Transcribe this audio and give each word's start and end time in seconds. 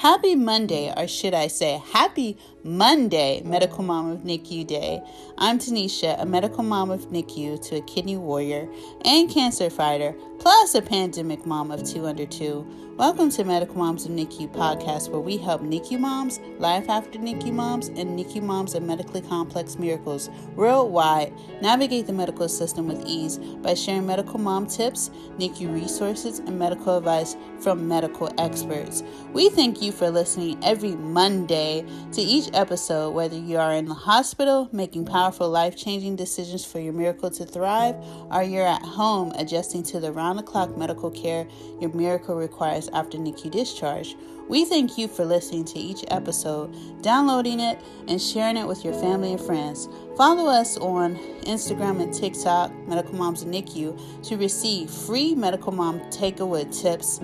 Happy 0.00 0.34
Monday, 0.34 0.90
or 0.96 1.06
should 1.06 1.34
I 1.34 1.48
say, 1.48 1.82
Happy 1.92 2.38
Monday, 2.64 3.42
Medical 3.44 3.84
Mom 3.84 4.10
of 4.10 4.20
NICU 4.20 4.66
Day. 4.66 5.02
I'm 5.36 5.58
Tanisha, 5.58 6.18
a 6.18 6.24
medical 6.24 6.64
mom 6.64 6.90
of 6.90 7.10
NICU 7.10 7.60
to 7.68 7.76
a 7.76 7.82
kidney 7.82 8.16
warrior 8.16 8.66
and 9.04 9.28
cancer 9.28 9.68
fighter, 9.68 10.14
plus 10.40 10.74
a 10.74 10.80
pandemic 10.80 11.44
mom 11.44 11.70
of 11.70 11.84
two 11.84 12.06
under 12.06 12.24
two. 12.24 12.66
Welcome 12.96 13.30
to 13.30 13.44
Medical 13.44 13.76
Moms 13.76 14.04
of 14.04 14.10
NICU 14.10 14.52
podcast, 14.52 15.08
where 15.08 15.20
we 15.20 15.38
help 15.38 15.62
NICU 15.62 15.98
moms, 15.98 16.38
life 16.58 16.90
after 16.90 17.18
NICU 17.18 17.50
moms, 17.50 17.88
and 17.88 18.18
NICU 18.18 18.42
moms 18.42 18.74
of 18.74 18.82
medically 18.82 19.22
complex 19.22 19.78
miracles 19.78 20.28
worldwide 20.54 21.32
navigate 21.62 22.06
the 22.06 22.12
medical 22.12 22.46
system 22.46 22.86
with 22.86 23.02
ease 23.06 23.38
by 23.38 23.72
sharing 23.72 24.06
medical 24.06 24.38
mom 24.38 24.66
tips, 24.66 25.10
NICU 25.38 25.72
resources, 25.72 26.40
and 26.40 26.58
medical 26.58 26.98
advice 26.98 27.36
from 27.60 27.88
medical 27.88 28.30
experts. 28.38 29.02
We 29.32 29.48
thank 29.48 29.80
you 29.80 29.92
for 29.92 30.10
listening 30.10 30.62
every 30.62 30.94
Monday 30.94 31.86
to 32.12 32.20
each 32.20 32.50
episode, 32.52 33.12
whether 33.14 33.36
you 33.36 33.56
are 33.56 33.72
in 33.72 33.86
the 33.86 33.94
hospital 33.94 34.68
making 34.72 35.06
powerful 35.06 35.48
life 35.48 35.74
changing 35.74 36.16
decisions 36.16 36.66
for 36.66 36.80
your 36.80 36.92
miracle 36.92 37.30
to 37.30 37.46
thrive, 37.46 37.96
or 38.30 38.42
you're 38.42 38.66
at 38.66 38.82
home 38.82 39.32
adjusting 39.36 39.82
to 39.84 40.00
the 40.00 40.12
round 40.30 40.38
the 40.38 40.42
clock 40.44 40.76
medical 40.76 41.10
care 41.10 41.44
your 41.80 41.92
miracle 41.92 42.36
requires 42.36 42.88
after 42.92 43.18
NICU 43.18 43.50
discharge. 43.50 44.14
We 44.48 44.64
thank 44.64 44.96
you 44.96 45.08
for 45.08 45.24
listening 45.24 45.64
to 45.66 45.78
each 45.80 46.04
episode, 46.08 47.02
downloading 47.02 47.58
it, 47.58 47.80
and 48.06 48.22
sharing 48.22 48.56
it 48.56 48.66
with 48.68 48.84
your 48.84 48.94
family 48.94 49.32
and 49.32 49.40
friends. 49.40 49.88
Follow 50.16 50.48
us 50.48 50.76
on 50.76 51.16
Instagram 51.42 52.00
and 52.00 52.14
TikTok, 52.14 52.72
Medical 52.86 53.14
Moms 53.14 53.42
and 53.42 53.52
NICU, 53.52 54.28
to 54.28 54.36
receive 54.36 54.88
free 54.88 55.34
Medical 55.34 55.72
Mom 55.72 55.98
Takeaway 56.10 56.64
tips 56.80 57.18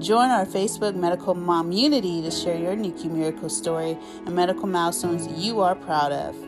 Join 0.00 0.30
our 0.30 0.46
Facebook 0.46 0.94
Medical 0.94 1.34
MOMunity 1.34 2.22
to 2.22 2.30
share 2.30 2.56
your 2.56 2.76
NICU 2.76 3.10
miracle 3.10 3.48
story 3.48 3.98
and 4.26 4.34
medical 4.34 4.68
milestones 4.68 5.26
you 5.26 5.60
are 5.60 5.74
proud 5.74 6.12
of. 6.12 6.47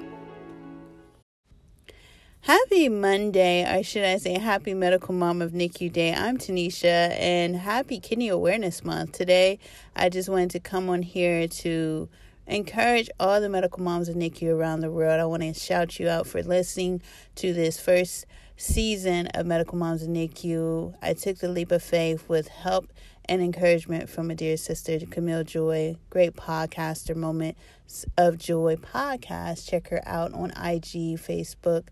Happy 2.42 2.88
Monday, 2.88 3.66
or 3.70 3.82
should 3.82 4.02
I 4.02 4.16
say 4.16 4.38
happy 4.38 4.72
Medical 4.72 5.12
Mom 5.12 5.42
of 5.42 5.52
NICU 5.52 5.92
Day. 5.92 6.14
I'm 6.14 6.38
Tanisha, 6.38 7.10
and 7.20 7.54
happy 7.54 8.00
Kidney 8.00 8.28
Awareness 8.28 8.82
Month. 8.82 9.12
Today, 9.12 9.58
I 9.94 10.08
just 10.08 10.30
wanted 10.30 10.48
to 10.52 10.60
come 10.60 10.88
on 10.88 11.02
here 11.02 11.46
to 11.46 12.08
encourage 12.46 13.10
all 13.20 13.42
the 13.42 13.50
medical 13.50 13.82
moms 13.82 14.08
of 14.08 14.16
NICU 14.16 14.54
around 14.54 14.80
the 14.80 14.90
world. 14.90 15.20
I 15.20 15.26
want 15.26 15.42
to 15.42 15.52
shout 15.52 16.00
you 16.00 16.08
out 16.08 16.26
for 16.26 16.42
listening 16.42 17.02
to 17.34 17.52
this 17.52 17.78
first 17.78 18.24
season 18.56 19.26
of 19.34 19.44
Medical 19.44 19.76
Moms 19.76 20.02
of 20.02 20.08
NICU. 20.08 20.94
I 21.02 21.12
took 21.12 21.40
the 21.40 21.48
leap 21.48 21.70
of 21.70 21.82
faith 21.82 22.26
with 22.26 22.48
help 22.48 22.90
and 23.30 23.40
encouragement 23.40 24.10
from 24.10 24.28
a 24.28 24.34
dear 24.34 24.56
sister, 24.56 24.98
Camille 25.08 25.44
Joy, 25.44 25.94
great 26.10 26.34
podcaster, 26.34 27.14
Moments 27.14 28.04
of 28.18 28.38
Joy 28.38 28.74
podcast. 28.74 29.70
Check 29.70 29.86
her 29.90 30.02
out 30.04 30.34
on 30.34 30.50
IG, 30.50 31.16
Facebook, 31.16 31.84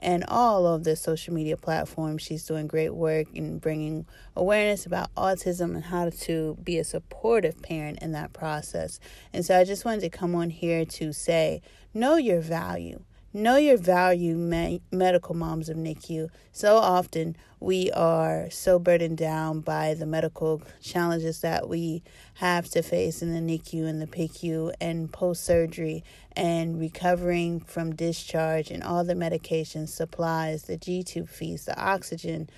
and 0.00 0.24
all 0.26 0.66
of 0.66 0.84
the 0.84 0.96
social 0.96 1.34
media 1.34 1.58
platforms. 1.58 2.22
She's 2.22 2.46
doing 2.46 2.66
great 2.66 2.94
work 2.94 3.26
in 3.34 3.58
bringing 3.58 4.06
awareness 4.34 4.86
about 4.86 5.14
autism 5.16 5.74
and 5.74 5.84
how 5.84 6.08
to 6.08 6.56
be 6.64 6.78
a 6.78 6.84
supportive 6.84 7.60
parent 7.60 7.98
in 8.00 8.12
that 8.12 8.32
process. 8.32 8.98
And 9.34 9.44
so 9.44 9.58
I 9.58 9.64
just 9.64 9.84
wanted 9.84 10.00
to 10.00 10.08
come 10.08 10.34
on 10.34 10.48
here 10.48 10.86
to 10.86 11.12
say, 11.12 11.60
know 11.92 12.16
your 12.16 12.40
value. 12.40 13.02
Know 13.32 13.56
your 13.56 13.76
value, 13.76 14.34
me- 14.34 14.80
medical 14.90 15.34
moms 15.34 15.68
of 15.68 15.76
NICU. 15.76 16.30
So 16.52 16.76
often 16.76 17.36
we 17.60 17.90
are 17.92 18.48
so 18.50 18.78
burdened 18.78 19.18
down 19.18 19.60
by 19.60 19.94
the 19.94 20.06
medical 20.06 20.62
challenges 20.80 21.40
that 21.40 21.68
we 21.68 22.02
have 22.34 22.68
to 22.70 22.82
face 22.82 23.22
in 23.22 23.34
the 23.34 23.40
NICU 23.40 23.86
and 23.86 24.00
the 24.00 24.06
PICU 24.06 24.72
and 24.80 25.12
post 25.12 25.44
surgery 25.44 26.02
and 26.32 26.80
recovering 26.80 27.60
from 27.60 27.94
discharge 27.94 28.70
and 28.70 28.82
all 28.82 29.04
the 29.04 29.14
medications, 29.14 29.88
supplies, 29.88 30.62
the 30.62 30.76
G 30.78 31.02
tube 31.02 31.28
fees, 31.28 31.66
the 31.66 31.78
oxygen, 31.78 32.48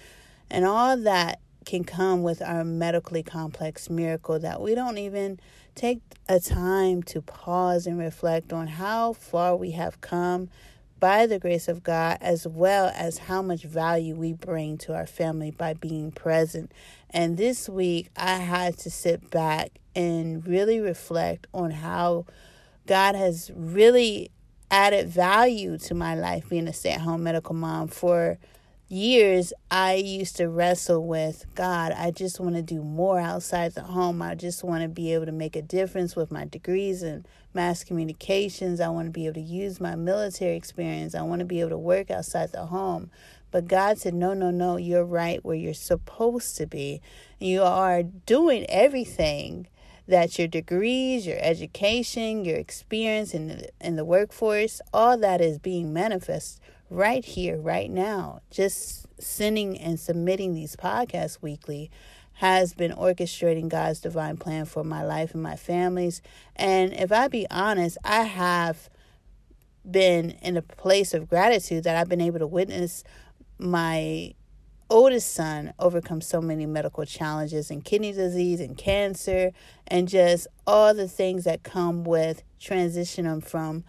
and 0.51 0.65
all 0.65 0.97
that 0.97 1.41
can 1.69 1.85
come 1.85 2.23
with 2.23 2.41
our 2.41 2.65
medically 2.65 3.23
complex 3.23 3.91
miracle 3.91 4.39
that 4.39 4.59
we 4.59 4.75
don't 4.75 4.97
even 4.97 5.39
take 5.75 6.01
a 6.27 6.41
time 6.41 7.03
to 7.03 7.21
pause 7.21 7.87
and 7.87 7.99
reflect 7.99 8.55
on 8.55 8.67
how 8.67 9.13
far 9.13 9.55
we 9.55 9.73
have 9.73 10.01
come 10.01 10.49
by 10.99 11.27
the 11.27 11.39
grace 11.39 11.69
of 11.69 11.83
God, 11.83 12.17
as 12.23 12.47
well 12.47 12.91
as 12.95 13.19
how 13.19 13.43
much 13.43 13.65
value 13.65 14.15
we 14.17 14.33
bring 14.33 14.79
to 14.79 14.95
our 14.95 15.07
family 15.07 15.51
by 15.51 15.75
being 15.75 16.11
present. 16.11 16.73
And 17.11 17.37
this 17.37 17.69
week, 17.69 18.09
I 18.17 18.37
had 18.37 18.79
to 18.79 18.91
sit 18.91 19.31
back 19.31 19.73
and 19.95 20.45
really 20.47 20.81
reflect 20.81 21.47
on 21.53 21.71
how 21.71 22.25
God 22.87 23.15
has 23.15 23.51
really 23.55 24.31
added 24.71 25.09
value 25.09 25.77
to 25.79 25.95
my 25.95 26.15
life 26.15 26.49
being 26.49 26.67
a 26.67 26.73
stay 26.73 26.93
at 26.93 27.03
home 27.03 27.23
medical 27.23 27.55
mom 27.55 27.89
for 27.89 28.39
years 28.89 29.53
I 29.71 29.95
used 29.95 30.37
to 30.37 30.49
wrestle 30.49 31.07
with 31.07 31.45
God, 31.55 31.93
I 31.93 32.11
just 32.11 32.41
want 32.41 32.57
to 32.57 32.63
do 32.63 32.83
more 32.83 33.21
outside 33.21 33.75
the 33.75 33.83
home. 33.83 34.23
I 34.23 34.35
just 34.35 34.65
want 34.65 34.83
to 34.83 34.89
be 34.89 35.13
able 35.13 35.27
to 35.27 35.33
make 35.33 35.57
a 35.57 35.63
difference 35.63 36.17
with 36.17 36.31
my 36.31 36.47
degrees 36.47 37.03
in 37.03 37.27
mass 37.53 37.85
communications. 37.85 38.81
I 38.81 38.89
want 38.89 39.07
to 39.07 39.13
be 39.13 39.27
able 39.27 39.35
to 39.35 39.41
use 39.41 39.81
my 39.81 39.95
military 39.95 40.57
experience. 40.57 41.15
I 41.15 41.23
want 41.23 41.41
to 41.41 41.45
be 41.45 41.61
able 41.61 41.71
to 41.71 41.79
work 41.79 42.11
outside 42.11 42.53
the 42.53 42.67
home. 42.67 43.11
But 43.51 43.69
God 43.69 43.99
said, 43.99 44.15
No, 44.15 44.35
no, 44.35 44.51
no, 44.51 44.77
you're 44.77 45.05
right 45.05 45.45
where 45.45 45.57
you're 45.57 45.75
supposed 45.75 46.57
to 46.57 46.67
be. 46.67 47.01
You 47.39 47.63
are 47.63 48.03
doing 48.03 48.67
everything 48.69 49.69
that 50.07 50.39
your 50.39 50.49
degrees, 50.49 51.27
your 51.27 51.39
education, 51.41 52.45
your 52.45 52.57
experience 52.57 53.35
in 53.35 53.49
the, 53.49 53.69
in 53.81 53.97
the 53.97 54.05
workforce, 54.05 54.81
all 54.93 55.19
that 55.19 55.43
is 55.43 55.59
being 55.59 55.93
manifest 55.93 56.61
right 56.91 57.25
here, 57.25 57.59
right 57.59 57.91
now. 57.91 58.41
Just 58.51 59.07
sending 59.21 59.79
and 59.79 59.99
submitting 59.99 60.55
these 60.55 60.77
podcasts 60.77 61.43
weekly 61.43 61.91
has 62.35 62.73
been 62.73 62.93
orchestrating 62.93 63.69
God's 63.69 64.01
divine 64.01 64.37
plan 64.37 64.65
for 64.65 64.85
my 64.85 65.05
life 65.05 65.35
and 65.35 65.43
my 65.43 65.57
family's. 65.57 66.23
And 66.55 66.93
if 66.93 67.11
I 67.11 67.29
be 67.29 67.47
honest, 67.51 67.99
I 68.05 68.23
have 68.23 68.89
been 69.89 70.31
in 70.43 70.57
a 70.57 70.63
place 70.63 71.15
of 71.15 71.29
gratitude 71.29 71.85
that 71.85 71.97
I've 71.97 72.09
been 72.09 72.21
able 72.21 72.39
to 72.39 72.47
witness 72.47 73.03
my 73.59 74.35
oldest 74.91 75.35
son 75.35 75.73
overcome 75.79 76.21
so 76.21 76.41
many 76.41 76.65
medical 76.65 77.05
challenges 77.05 77.71
and 77.71 77.85
kidney 77.85 78.13
disease 78.13 78.61
and 78.61 78.77
cancer 78.77 79.53
and 79.87 80.09
just 80.09 80.47
all 80.67 80.95
the 80.95 81.09
things 81.09 81.45
that 81.45 81.63
come 81.63 82.05
with 82.05 82.43
transitioning 82.61 83.45
from 83.45 83.85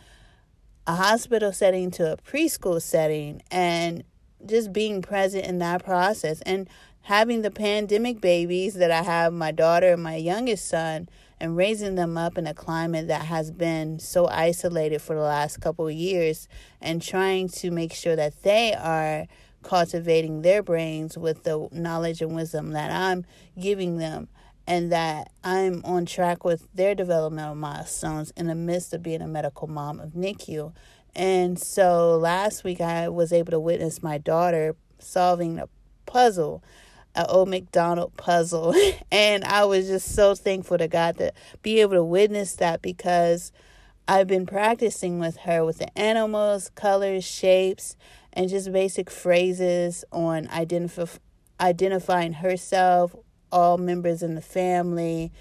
a 0.89 0.95
hospital 0.95 1.53
setting 1.53 1.91
to 1.91 2.13
a 2.13 2.17
preschool 2.17 2.81
setting 2.81 3.43
and 3.51 4.03
just 4.47 4.73
being 4.73 5.03
present 5.03 5.45
in 5.45 5.59
that 5.59 5.85
process 5.85 6.41
and 6.41 6.67
having 7.01 7.43
the 7.43 7.51
pandemic 7.51 8.19
babies 8.19 8.73
that 8.73 8.89
I 8.89 9.03
have, 9.03 9.31
my 9.31 9.51
daughter 9.51 9.93
and 9.93 10.01
my 10.01 10.15
youngest 10.15 10.67
son, 10.67 11.07
and 11.39 11.55
raising 11.55 11.93
them 11.93 12.17
up 12.17 12.39
in 12.39 12.47
a 12.47 12.55
climate 12.55 13.07
that 13.07 13.25
has 13.25 13.51
been 13.51 13.99
so 13.99 14.27
isolated 14.29 14.99
for 14.99 15.15
the 15.15 15.21
last 15.21 15.61
couple 15.61 15.87
of 15.87 15.93
years 15.93 16.47
and 16.81 17.03
trying 17.03 17.49
to 17.49 17.69
make 17.69 17.93
sure 17.93 18.15
that 18.15 18.41
they 18.41 18.73
are 18.73 19.27
cultivating 19.61 20.41
their 20.41 20.63
brains 20.63 21.19
with 21.19 21.43
the 21.43 21.69
knowledge 21.71 22.19
and 22.23 22.35
wisdom 22.35 22.71
that 22.71 22.89
I'm 22.89 23.25
giving 23.59 23.99
them 23.99 24.27
and 24.69 24.91
that 24.91 25.31
I'm 25.43 25.81
on 25.83 26.05
track 26.05 26.45
with 26.45 26.67
their 26.75 26.93
developmental 26.93 27.55
milestones 27.55 28.31
in 28.37 28.45
the 28.45 28.55
midst 28.55 28.93
of 28.93 29.01
being 29.01 29.23
a 29.23 29.27
medical 29.27 29.67
mom 29.67 29.99
of 29.99 30.11
NICU. 30.11 30.73
And 31.15 31.57
so 31.57 32.15
last 32.15 32.63
week 32.63 32.79
I 32.79 33.09
was 33.09 33.33
able 33.33 33.49
to 33.49 33.59
witness 33.59 34.03
my 34.03 34.19
daughter 34.19 34.75
solving 34.99 35.57
a 35.57 35.67
puzzle, 36.05 36.63
an 37.15 37.25
old 37.29 37.49
McDonald 37.49 38.15
puzzle. 38.15 38.75
and 39.11 39.43
I 39.43 39.65
was 39.65 39.87
just 39.87 40.13
so 40.13 40.35
thankful 40.35 40.77
to 40.77 40.87
God 40.87 41.17
to 41.17 41.33
be 41.63 41.81
able 41.81 41.95
to 41.95 42.03
witness 42.03 42.53
that 42.57 42.83
because 42.83 43.51
I've 44.07 44.27
been 44.27 44.45
practicing 44.45 45.17
with 45.17 45.37
her 45.37 45.65
with 45.65 45.79
the 45.79 45.97
animals, 45.97 46.69
colors, 46.75 47.25
shapes, 47.25 47.97
and 48.33 48.47
just 48.47 48.71
basic 48.71 49.09
phrases 49.09 50.05
on 50.11 50.47
identify, 50.49 51.17
identifying 51.59 52.33
herself 52.33 53.15
all 53.51 53.77
members 53.77 54.21
in 54.21 54.35
the 54.35 54.41
family 54.41 55.31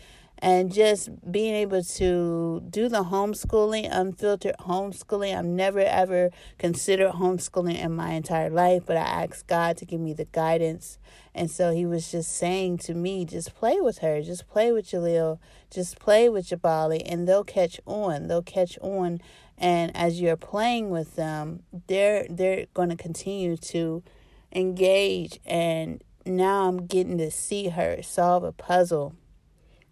and 0.41 0.73
just 0.73 1.09
being 1.31 1.55
able 1.55 1.83
to 1.83 2.63
do 2.71 2.89
the 2.89 3.05
homeschooling, 3.05 3.89
unfiltered 3.91 4.55
homeschooling. 4.61 5.37
I've 5.37 5.45
never 5.45 5.81
ever 5.81 6.31
considered 6.59 7.13
homeschooling 7.13 7.79
in 7.79 7.93
my 7.95 8.11
entire 8.11 8.51
life, 8.51 8.85
but 8.87 8.97
I 8.97 9.25
asked 9.25 9.49
God 9.49 9.77
to 9.79 9.85
give 9.85 10.01
me 10.01 10.13
the 10.13 10.27
guidance. 10.27 10.99
And 11.35 11.51
so 11.51 11.73
He 11.73 11.87
was 11.87 12.11
just 12.11 12.37
saying 12.37 12.79
to 12.79 12.95
me, 12.95 13.25
just 13.25 13.55
play 13.55 13.81
with 13.81 13.99
her, 13.99 14.23
just 14.23 14.49
play 14.49 14.71
with 14.71 14.87
Jaleel, 14.87 15.39
just 15.71 15.99
play 15.99 16.29
with 16.29 16.49
Jabali, 16.49 17.03
and 17.05 17.27
they'll 17.27 17.45
catch 17.45 17.81
on. 17.85 18.29
They'll 18.29 18.43
catch 18.43 18.79
on. 18.81 19.21
And 19.57 19.95
as 19.97 20.21
you're 20.21 20.37
playing 20.37 20.91
with 20.91 21.17
them, 21.17 21.65
they're 21.89 22.27
they're 22.31 22.67
going 22.75 22.91
to 22.91 22.97
continue 22.97 23.57
to 23.57 24.05
engage 24.53 25.41
and 25.45 26.03
now 26.29 26.69
I'm 26.69 26.87
getting 26.87 27.19
to 27.19 27.31
see 27.31 27.69
her 27.69 28.03
solve 28.03 28.45
a 28.45 28.53
puzzle 28.53 29.15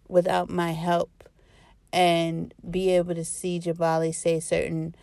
without 0.07 0.49
my 0.49 0.71
help. 0.71 1.11
and 1.93 2.53
be 2.69 2.91
able 2.91 3.15
to 3.15 3.23
see 3.23 3.59
Jabali 3.59 4.13
say 4.13 4.39
certain 4.39 4.93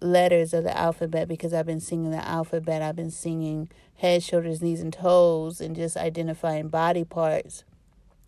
letters 0.00 0.52
of 0.54 0.64
the 0.64 0.76
alphabet 0.76 1.26
because 1.26 1.52
I've 1.52 1.66
been 1.66 1.80
singing 1.80 2.10
the 2.10 2.26
alphabet. 2.26 2.82
I've 2.82 2.96
been 2.96 3.10
singing 3.10 3.70
head, 3.96 4.22
shoulders, 4.22 4.62
knees, 4.62 4.80
and 4.80 4.92
toes, 4.92 5.60
and 5.60 5.74
just 5.74 5.96
identifying 5.96 6.68
body 6.68 7.04
parts. 7.04 7.64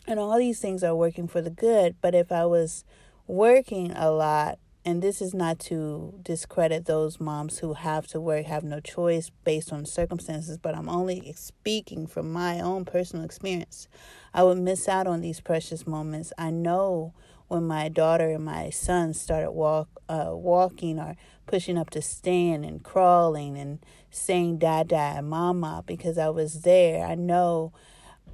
And 0.07 0.19
all 0.19 0.39
these 0.39 0.61
things 0.61 0.83
are 0.83 0.95
working 0.97 1.29
for 1.29 1.41
the 1.41 1.51
good. 1.51 1.95
But 2.01 2.15
if 2.15 2.33
I 2.33 2.47
was 2.47 2.85
working 3.27 3.93
a 3.93 4.11
lot, 4.11 4.59
and 4.85 5.03
this 5.03 5.21
is 5.21 5.35
not 5.35 5.59
to 5.59 6.15
discredit 6.23 6.87
those 6.87 7.21
moms 7.21 7.59
who 7.59 7.75
have 7.75 8.07
to 8.09 8.21
work, 8.21 8.47
have 8.47 8.65
no 8.65 8.81
choice 8.81 9.31
based 9.45 9.73
on 9.73 9.85
circumstances, 9.85 10.57
but 10.57 10.75
I'm 10.75 10.89
only 10.89 11.33
speaking 11.37 12.07
from 12.07 12.33
my 12.33 12.61
own 12.61 12.87
personal 12.87 13.25
experience. 13.25 13.89
I 14.33 14.43
would 14.43 14.59
miss 14.59 14.89
out 14.89 15.07
on 15.07 15.21
these 15.21 15.41
precious 15.41 15.87
moments. 15.87 16.33
I 16.39 16.51
know 16.51 17.13
when 17.49 17.65
my 17.65 17.89
daughter 17.89 18.31
and 18.31 18.45
my 18.45 18.71
son 18.71 19.13
started 19.13 19.51
walk 19.51 19.89
uh, 20.09 20.31
walking 20.31 20.99
or 20.99 21.17
pushing 21.47 21.77
up 21.77 21.91
to 21.91 22.01
stand 22.01 22.65
and 22.65 22.83
crawling 22.83 23.59
and 23.59 23.81
saying 24.11 24.59
dada 24.59 25.15
and 25.17 25.29
mama 25.29 25.83
because 25.85 26.17
I 26.17 26.31
was 26.31 26.63
there. 26.63 27.05
I 27.05 27.17
know 27.17 27.73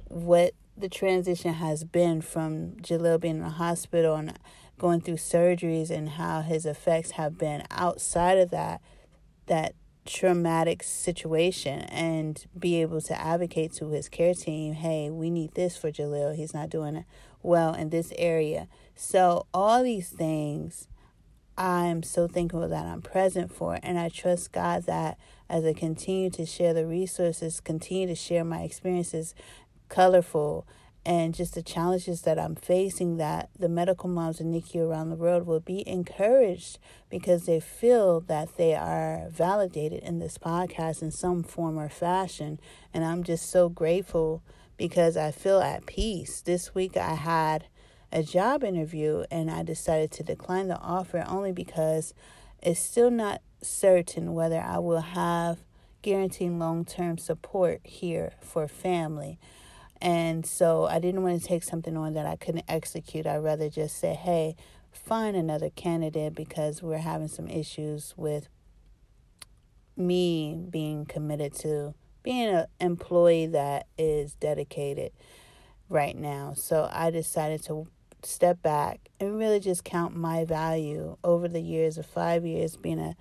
what 0.05 0.53
the 0.77 0.87
transition 0.87 1.55
has 1.55 1.83
been 1.83 2.21
from 2.21 2.73
Jalil 2.81 3.19
being 3.19 3.37
in 3.37 3.41
the 3.41 3.49
hospital 3.49 4.15
and 4.15 4.37
going 4.77 5.01
through 5.01 5.15
surgeries 5.15 5.89
and 5.89 6.09
how 6.09 6.41
his 6.41 6.65
effects 6.65 7.11
have 7.11 7.37
been 7.37 7.63
outside 7.71 8.37
of 8.37 8.51
that 8.51 8.81
that 9.47 9.73
traumatic 10.05 10.83
situation 10.83 11.81
and 11.81 12.45
be 12.57 12.81
able 12.81 13.01
to 13.01 13.19
advocate 13.19 13.73
to 13.73 13.89
his 13.89 14.09
care 14.09 14.33
team, 14.33 14.73
hey, 14.73 15.09
we 15.09 15.29
need 15.29 15.53
this 15.53 15.77
for 15.77 15.91
Jalil. 15.91 16.35
He's 16.35 16.53
not 16.53 16.69
doing 16.69 17.05
well 17.43 17.73
in 17.73 17.89
this 17.89 18.13
area. 18.17 18.67
So 18.95 19.47
all 19.53 19.83
these 19.83 20.09
things 20.09 20.87
I'm 21.57 22.03
so 22.03 22.27
thankful 22.27 22.67
that 22.67 22.85
I'm 22.85 23.01
present 23.01 23.51
for 23.51 23.79
and 23.81 23.97
I 23.97 24.09
trust 24.09 24.51
God 24.51 24.83
that 24.83 25.17
as 25.49 25.65
I 25.65 25.73
continue 25.73 26.29
to 26.31 26.45
share 26.45 26.73
the 26.73 26.85
resources, 26.85 27.59
continue 27.59 28.05
to 28.07 28.15
share 28.15 28.43
my 28.43 28.61
experiences 28.61 29.33
colorful 29.89 30.67
and 31.07 31.33
just 31.33 31.55
the 31.55 31.63
challenges 31.63 32.23
that 32.23 32.37
I'm 32.37 32.55
facing, 32.55 33.15
that 33.15 33.49
the 33.57 33.69
medical 33.69 34.09
moms 34.09 34.41
in 34.41 34.51
NICU 34.51 34.89
around 34.89 35.09
the 35.09 35.15
world 35.15 35.47
will 35.47 35.61
be 35.61 35.87
encouraged 35.87 36.79
because 37.09 37.45
they 37.45 37.61
feel 37.61 38.19
that 38.19 38.57
they 38.57 38.75
are 38.75 39.29
validated 39.29 40.03
in 40.03 40.19
this 40.19 40.37
podcast 40.37 41.01
in 41.01 41.11
some 41.11 41.43
form 41.43 41.79
or 41.79 41.87
fashion. 41.87 42.59
And 42.93 43.05
I'm 43.05 43.23
just 43.23 43.49
so 43.49 43.69
grateful 43.69 44.43
because 44.75 45.15
I 45.15 45.31
feel 45.31 45.61
at 45.61 45.85
peace. 45.85 46.41
This 46.41 46.75
week 46.75 46.97
I 46.97 47.13
had 47.13 47.67
a 48.11 48.21
job 48.21 48.65
interview 48.65 49.23
and 49.31 49.49
I 49.49 49.63
decided 49.63 50.11
to 50.11 50.23
decline 50.23 50.67
the 50.67 50.77
offer 50.77 51.23
only 51.25 51.53
because 51.53 52.13
it's 52.61 52.81
still 52.81 53.11
not 53.11 53.41
certain 53.61 54.33
whether 54.33 54.59
I 54.59 54.79
will 54.79 54.99
have 54.99 55.59
guaranteed 56.01 56.51
long 56.51 56.83
term 56.83 57.17
support 57.17 57.79
here 57.85 58.33
for 58.41 58.67
family. 58.67 59.39
And 60.01 60.45
so 60.45 60.85
I 60.85 60.99
didn't 60.99 61.23
want 61.23 61.41
to 61.41 61.47
take 61.47 61.63
something 61.63 61.97
on 61.97 62.13
that 62.13 62.25
I 62.25 62.35
couldn't 62.35 62.65
execute. 62.67 63.25
I'd 63.25 63.37
rather 63.37 63.69
just 63.69 63.97
say, 63.97 64.13
hey, 64.13 64.55
find 64.91 65.35
another 65.35 65.69
candidate 65.69 66.35
because 66.35 66.83
we're 66.83 66.97
having 66.97 67.27
some 67.27 67.47
issues 67.47 68.13
with 68.17 68.49
me 69.95 70.55
being 70.69 71.05
committed 71.05 71.53
to 71.53 71.93
being 72.23 72.49
an 72.49 72.65
employee 72.79 73.47
that 73.47 73.87
is 73.97 74.33
dedicated 74.35 75.11
right 75.89 76.15
now. 76.15 76.53
So 76.53 76.89
I 76.91 77.09
decided 77.09 77.63
to 77.65 77.87
step 78.23 78.61
back 78.61 78.99
and 79.19 79.37
really 79.37 79.59
just 79.59 79.83
count 79.83 80.15
my 80.15 80.43
value 80.43 81.17
over 81.23 81.47
the 81.47 81.61
years 81.61 81.97
of 81.97 82.05
five 82.05 82.45
years 82.45 82.75
being 82.75 82.99
a 82.99 83.15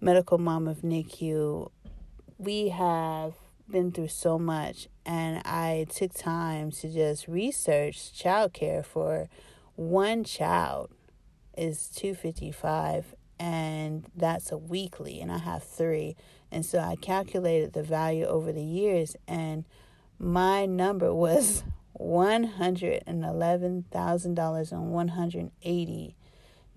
medical 0.00 0.38
mom 0.38 0.66
of 0.68 0.78
NICU. 0.78 1.70
We 2.38 2.68
have 2.68 3.34
been 3.70 3.92
through 3.92 4.08
so 4.08 4.38
much 4.38 4.88
and 5.08 5.42
I 5.46 5.86
took 5.88 6.12
time 6.12 6.70
to 6.72 6.92
just 6.92 7.26
research 7.26 8.12
childcare 8.12 8.84
for 8.84 9.30
one 9.74 10.22
child 10.22 10.90
is 11.56 11.88
255 11.88 13.14
and 13.40 14.04
that's 14.14 14.52
a 14.52 14.58
weekly 14.58 15.22
and 15.22 15.32
I 15.32 15.38
have 15.38 15.64
3 15.64 16.14
and 16.52 16.66
so 16.66 16.80
I 16.80 16.96
calculated 16.96 17.72
the 17.72 17.82
value 17.82 18.26
over 18.26 18.52
the 18.52 18.62
years 18.62 19.16
and 19.26 19.64
my 20.18 20.66
number 20.66 21.14
was 21.14 21.64
$111,000 21.98 24.72
and 24.72 24.92
180 24.92 26.16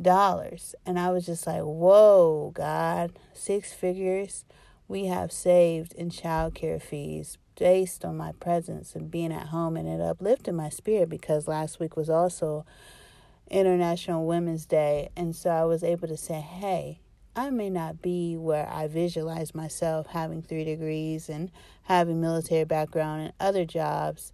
dollars. 0.02 0.74
And 0.84 0.98
I 0.98 1.12
was 1.12 1.28
just 1.28 1.46
like, 1.46 1.62
"Whoa, 1.62 2.50
God, 2.56 3.12
six 3.34 3.72
figures? 3.72 4.46
We 4.88 5.06
have 5.06 5.32
saved 5.32 5.94
in 5.94 6.10
childcare 6.10 6.82
fees 6.82 7.38
based 7.62 8.04
on 8.04 8.18
my 8.18 8.32
presence 8.40 8.96
and 8.96 9.12
being 9.12 9.32
at 9.32 9.50
home 9.50 9.78
and 9.78 9.88
it 9.88 10.02
uplifted 10.02 10.52
my 10.52 10.68
spirit 10.68 11.08
because 11.08 11.48
last 11.48 11.80
week 11.80 11.96
was 11.96 12.10
also 12.10 12.66
International 13.52 14.26
Women's 14.26 14.66
Day 14.66 15.10
and 15.16 15.36
so 15.36 15.52
I 15.52 15.64
was 15.66 15.84
able 15.84 16.08
to 16.08 16.18
say, 16.18 16.40
"Hey, 16.40 17.02
I 17.36 17.52
may 17.52 17.70
not 17.70 18.02
be 18.02 18.36
where 18.36 18.68
I 18.68 18.88
visualize 18.88 19.54
myself 19.54 20.08
having 20.08 20.42
3 20.42 20.64
degrees 20.64 21.30
and 21.30 21.52
having 21.84 22.20
military 22.20 22.64
background 22.64 23.22
and 23.22 23.34
other 23.40 23.64
jobs, 23.64 24.34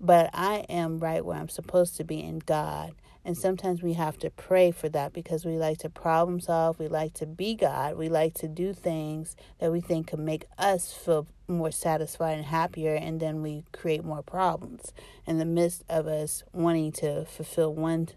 but 0.00 0.30
I 0.32 0.64
am 0.70 0.98
right 0.98 1.22
where 1.22 1.36
I'm 1.36 1.50
supposed 1.50 1.98
to 1.98 2.04
be 2.04 2.22
in 2.22 2.38
God." 2.38 2.94
And 3.24 3.36
sometimes 3.38 3.82
we 3.82 3.92
have 3.92 4.18
to 4.18 4.30
pray 4.30 4.70
for 4.72 4.88
that 4.90 5.12
because 5.12 5.44
we 5.44 5.56
like 5.56 5.78
to 5.78 5.90
problem 5.90 6.40
solve. 6.40 6.78
We 6.78 6.88
like 6.88 7.14
to 7.14 7.26
be 7.26 7.54
God. 7.54 7.96
We 7.96 8.08
like 8.08 8.34
to 8.34 8.48
do 8.48 8.72
things 8.72 9.36
that 9.60 9.70
we 9.70 9.80
think 9.80 10.08
can 10.08 10.24
make 10.24 10.46
us 10.58 10.92
feel 10.92 11.28
more 11.46 11.70
satisfied 11.70 12.38
and 12.38 12.46
happier. 12.46 12.94
And 12.94 13.20
then 13.20 13.42
we 13.42 13.64
create 13.72 14.04
more 14.04 14.22
problems 14.22 14.92
in 15.26 15.38
the 15.38 15.44
midst 15.44 15.84
of 15.88 16.06
us 16.06 16.42
wanting 16.52 16.92
to 16.92 17.24
fulfill 17.24 17.74
one 17.74 18.08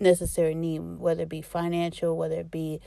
necessary 0.00 0.54
need, 0.54 0.80
whether 0.98 1.22
it 1.22 1.28
be 1.28 1.42
financial, 1.42 2.16
whether 2.16 2.36
it 2.40 2.50
be 2.50 2.80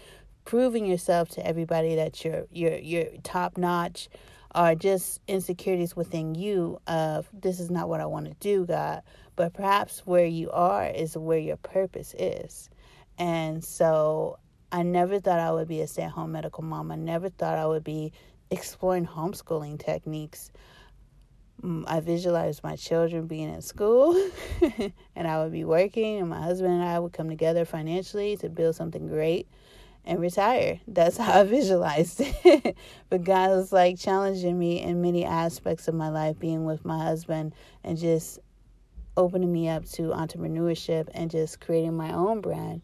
proving 0.43 0.85
yourself 0.85 1.29
to 1.29 1.45
everybody 1.45 1.95
that 1.95 2.25
you're 2.25 2.45
you're 2.51 2.77
you're 2.77 3.05
top 3.23 3.57
notch 3.57 4.09
or 4.53 4.75
just 4.75 5.21
insecurities 5.27 5.95
within 5.95 6.35
you 6.35 6.79
of 6.87 7.29
this 7.33 7.59
is 7.59 7.69
not 7.69 7.87
what 7.89 8.01
I 8.01 8.05
want 8.05 8.25
to 8.27 8.33
do, 8.39 8.65
God. 8.65 9.01
But 9.35 9.53
perhaps 9.53 10.05
where 10.05 10.25
you 10.25 10.51
are 10.51 10.87
is 10.87 11.17
where 11.17 11.37
your 11.37 11.57
purpose 11.57 12.13
is. 12.17 12.69
And 13.17 13.63
so 13.63 14.39
I 14.71 14.83
never 14.83 15.19
thought 15.19 15.39
I 15.39 15.51
would 15.51 15.67
be 15.67 15.81
a 15.81 15.87
stay 15.87 16.03
at 16.03 16.11
home 16.11 16.33
medical 16.33 16.63
mom. 16.63 16.91
I 16.91 16.95
never 16.95 17.29
thought 17.29 17.57
I 17.57 17.65
would 17.65 17.83
be 17.83 18.11
exploring 18.49 19.05
homeschooling 19.05 19.83
techniques. 19.83 20.51
I 21.85 21.99
visualized 21.99 22.63
my 22.63 22.75
children 22.75 23.27
being 23.27 23.53
in 23.53 23.61
school 23.61 24.15
and 25.15 25.27
I 25.27 25.43
would 25.43 25.51
be 25.51 25.63
working, 25.63 26.17
and 26.19 26.27
my 26.27 26.41
husband 26.41 26.73
and 26.73 26.83
I 26.83 26.97
would 26.97 27.13
come 27.13 27.29
together 27.29 27.65
financially 27.65 28.35
to 28.37 28.49
build 28.49 28.75
something 28.75 29.07
great 29.07 29.47
and 30.05 30.19
retire. 30.19 30.79
That's 30.87 31.17
how 31.17 31.41
I 31.41 31.43
visualized 31.43 32.21
it. 32.21 32.75
but 33.09 33.23
God 33.23 33.49
was 33.49 33.71
like 33.71 33.99
challenging 33.99 34.57
me 34.57 34.81
in 34.81 35.01
many 35.01 35.25
aspects 35.25 35.87
of 35.87 35.95
my 35.95 36.09
life, 36.09 36.39
being 36.39 36.65
with 36.65 36.85
my 36.85 37.03
husband 37.03 37.53
and 37.83 37.97
just 37.97 38.39
opening 39.17 39.51
me 39.51 39.67
up 39.67 39.85
to 39.85 40.03
entrepreneurship 40.03 41.09
and 41.13 41.29
just 41.29 41.59
creating 41.59 41.95
my 41.95 42.13
own 42.13 42.41
brand. 42.41 42.81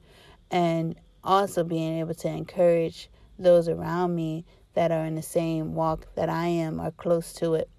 And 0.52 0.96
also 1.24 1.64
being 1.64 2.00
able 2.00 2.14
to 2.16 2.28
encourage 2.28 3.10
those 3.38 3.68
around 3.68 4.16
me 4.16 4.46
that 4.74 4.92
are 4.92 5.06
in 5.06 5.16
the 5.16 5.22
same 5.22 5.74
walk 5.74 6.08
that 6.16 6.30
I 6.30 6.48
am 6.48 6.80
or 6.80 6.92
close 6.92 7.34
to 7.34 7.56
it. 7.56 7.70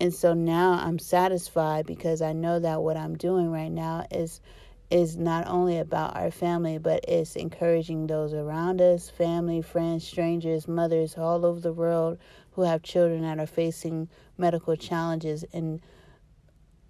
And 0.00 0.12
so 0.12 0.34
now 0.34 0.72
I'm 0.72 0.98
satisfied 0.98 1.86
because 1.86 2.20
I 2.20 2.32
know 2.32 2.58
that 2.58 2.82
what 2.82 2.96
I'm 2.96 3.16
doing 3.16 3.50
right 3.50 3.70
now 3.70 4.06
is 4.10 4.40
is 4.94 5.16
not 5.16 5.44
only 5.48 5.76
about 5.76 6.14
our 6.14 6.30
family, 6.30 6.78
but 6.78 7.04
it's 7.08 7.34
encouraging 7.34 8.06
those 8.06 8.32
around 8.32 8.80
us 8.80 9.10
family, 9.10 9.60
friends, 9.60 10.06
strangers, 10.06 10.68
mothers 10.68 11.18
all 11.18 11.44
over 11.44 11.58
the 11.58 11.72
world 11.72 12.16
who 12.52 12.62
have 12.62 12.80
children 12.80 13.22
that 13.22 13.40
are 13.40 13.46
facing 13.46 14.08
medical 14.38 14.76
challenges 14.76 15.44
and 15.52 15.80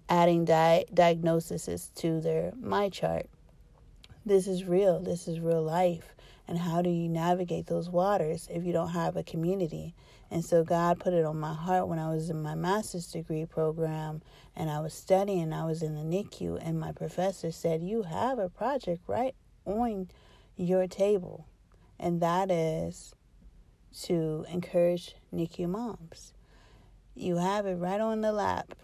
adding 0.07 0.45
di- 0.45 0.85
diagnoses 0.93 1.89
to 1.95 2.21
their 2.21 2.51
MyChart. 2.51 3.25
This 4.23 4.45
is 4.45 4.65
real, 4.65 4.99
this 4.99 5.27
is 5.27 5.39
real 5.39 5.63
life. 5.63 6.14
And 6.47 6.59
how 6.59 6.81
do 6.81 6.89
you 6.89 7.09
navigate 7.09 7.67
those 7.67 7.89
waters 7.89 8.47
if 8.51 8.63
you 8.63 8.71
don't 8.71 8.89
have 8.89 9.15
a 9.15 9.23
community? 9.23 9.95
And 10.29 10.43
so 10.43 10.63
God 10.63 10.99
put 10.99 11.13
it 11.13 11.25
on 11.25 11.39
my 11.39 11.53
heart 11.53 11.87
when 11.87 11.99
I 11.99 12.09
was 12.09 12.29
in 12.29 12.41
my 12.41 12.55
master's 12.55 13.07
degree 13.07 13.45
program 13.45 14.21
and 14.55 14.69
I 14.69 14.79
was 14.79 14.93
studying, 14.93 15.53
I 15.53 15.65
was 15.65 15.81
in 15.81 15.95
the 15.95 16.01
NICU, 16.01 16.59
and 16.61 16.79
my 16.79 16.91
professor 16.91 17.51
said, 17.51 17.83
You 17.83 18.03
have 18.03 18.39
a 18.39 18.49
project 18.49 19.03
right 19.07 19.35
on 19.65 20.09
your 20.55 20.87
table, 20.87 21.47
and 21.99 22.21
that 22.21 22.49
is 22.49 23.13
to 24.03 24.45
encourage 24.49 25.15
NICU 25.33 25.67
moms. 25.69 26.33
You 27.15 27.37
have 27.37 27.65
it 27.65 27.75
right 27.75 27.99
on 27.99 28.21
the 28.21 28.31
lap, 28.31 28.75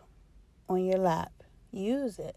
on 0.68 0.86
your 0.86 0.98
lap. 0.98 1.32
Use 1.72 2.20
it. 2.20 2.36